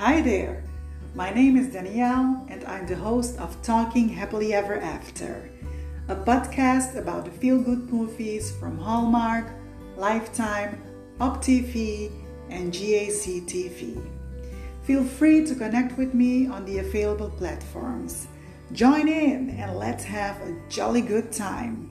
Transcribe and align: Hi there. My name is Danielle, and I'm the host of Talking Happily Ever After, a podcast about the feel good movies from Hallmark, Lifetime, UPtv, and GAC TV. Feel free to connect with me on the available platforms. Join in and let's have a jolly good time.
Hi 0.00 0.22
there. 0.22 0.64
My 1.14 1.28
name 1.28 1.58
is 1.58 1.74
Danielle, 1.74 2.46
and 2.48 2.64
I'm 2.64 2.86
the 2.86 2.96
host 2.96 3.38
of 3.38 3.60
Talking 3.60 4.08
Happily 4.08 4.54
Ever 4.54 4.80
After, 4.80 5.50
a 6.08 6.16
podcast 6.16 6.96
about 6.96 7.26
the 7.26 7.30
feel 7.30 7.60
good 7.60 7.92
movies 7.92 8.50
from 8.50 8.78
Hallmark, 8.78 9.52
Lifetime, 9.98 10.80
UPtv, 11.18 12.10
and 12.48 12.72
GAC 12.72 13.44
TV. 13.44 14.02
Feel 14.84 15.04
free 15.04 15.44
to 15.44 15.54
connect 15.54 15.98
with 15.98 16.14
me 16.14 16.46
on 16.46 16.64
the 16.64 16.78
available 16.78 17.28
platforms. 17.28 18.26
Join 18.72 19.06
in 19.06 19.50
and 19.50 19.76
let's 19.76 20.04
have 20.04 20.40
a 20.40 20.56
jolly 20.70 21.02
good 21.02 21.30
time. 21.30 21.90